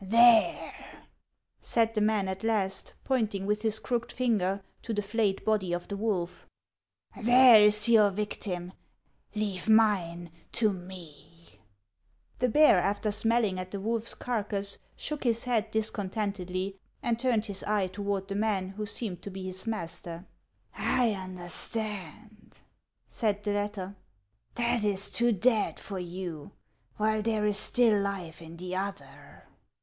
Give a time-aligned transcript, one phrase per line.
[0.03, 0.73] "There,"
[1.59, 5.87] said the man at last, pointing with his crooked finger to the flayed body of
[5.89, 6.47] the wolf,"
[7.23, 8.73] there is your vic tim;
[9.35, 11.59] leave mine to me." 280 HANS OF ICELAND.
[12.39, 17.63] The bear, after smelling at the wolfs carcass, shook his head discontentedly, and turned his
[17.65, 20.25] eye toward the man who seemed to be his master."
[20.99, 22.59] I understand,"
[23.07, 23.95] said the latter;"
[24.55, 26.53] that is too dead for you,
[26.97, 29.43] while there is still life in the other.